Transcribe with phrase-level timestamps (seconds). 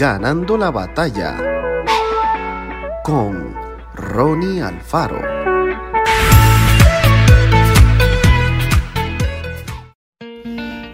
[0.00, 1.36] Ganando la batalla
[3.04, 3.54] con
[3.94, 5.20] Ronnie Alfaro.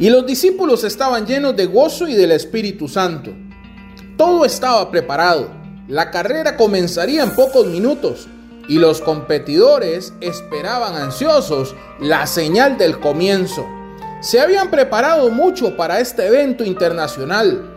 [0.00, 3.30] Y los discípulos estaban llenos de gozo y del Espíritu Santo.
[4.16, 5.50] Todo estaba preparado.
[5.86, 8.26] La carrera comenzaría en pocos minutos
[8.66, 13.68] y los competidores esperaban ansiosos la señal del comienzo.
[14.20, 17.72] Se habían preparado mucho para este evento internacional.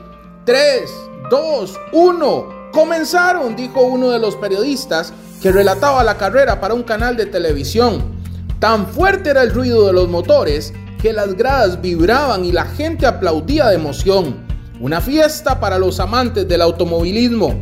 [0.46, 2.48] 3, 2, 1.
[2.72, 8.20] Comenzaron, dijo uno de los periodistas que relataba la carrera para un canal de televisión.
[8.60, 13.06] Tan fuerte era el ruido de los motores que las gradas vibraban y la gente
[13.06, 14.46] aplaudía de emoción.
[14.82, 17.54] Una fiesta para los amantes del automovilismo.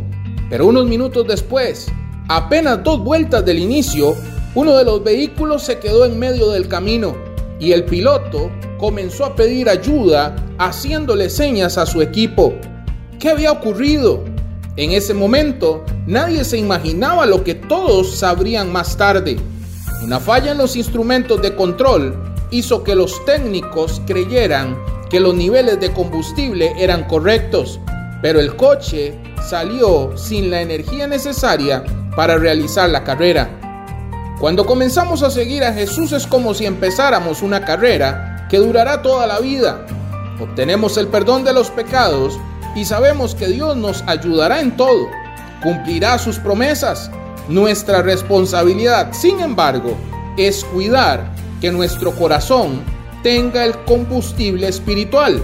[0.49, 1.87] Pero unos minutos después,
[2.29, 4.15] apenas dos vueltas del inicio,
[4.55, 7.15] uno de los vehículos se quedó en medio del camino
[7.59, 12.53] y el piloto comenzó a pedir ayuda haciéndole señas a su equipo.
[13.19, 14.23] ¿Qué había ocurrido?
[14.75, 19.37] En ese momento nadie se imaginaba lo que todos sabrían más tarde.
[20.03, 22.15] Una falla en los instrumentos de control
[22.51, 24.77] hizo que los técnicos creyeran
[25.09, 27.79] que los niveles de combustible eran correctos,
[28.21, 29.17] pero el coche
[29.49, 31.83] salió sin la energía necesaria
[32.15, 33.49] para realizar la carrera.
[34.39, 39.25] Cuando comenzamos a seguir a Jesús es como si empezáramos una carrera que durará toda
[39.25, 39.87] la vida.
[40.39, 42.39] Obtenemos el perdón de los pecados
[42.77, 45.09] y sabemos que Dios nos ayudará en todo,
[45.63, 47.09] cumplirá sus promesas.
[47.49, 49.97] Nuestra responsabilidad, sin embargo,
[50.37, 52.83] es cuidar que nuestro corazón
[53.23, 55.41] tenga el combustible espiritual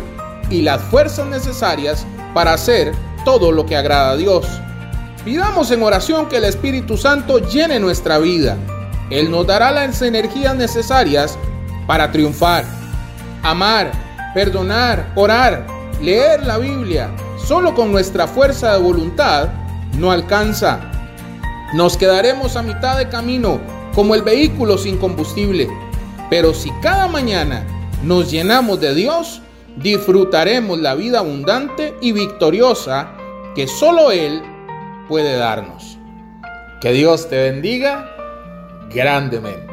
[0.52, 2.94] y las fuerzas necesarias para hacer
[3.26, 4.46] todo lo que agrada a Dios.
[5.26, 8.58] Pidamos en oración que el Espíritu Santo llene nuestra vida.
[9.10, 11.36] Él nos dará las energías necesarias
[11.88, 12.64] para triunfar,
[13.42, 13.92] amar,
[14.36, 17.10] perdonar, orar, leer la Biblia.
[17.38, 19.50] Solo con nuestra fuerza de voluntad
[19.98, 20.80] no alcanza.
[21.74, 23.60] Nos quedaremos a mitad de camino
[23.94, 25.68] como el vehículo sin combustible.
[26.30, 27.66] Pero si cada mañana
[28.04, 29.42] nos llenamos de Dios,
[29.78, 33.12] disfrutaremos la vida abundante y victoriosa
[33.56, 34.42] que solo Él
[35.08, 35.98] puede darnos.
[36.82, 38.10] Que Dios te bendiga
[38.94, 39.73] grandemente.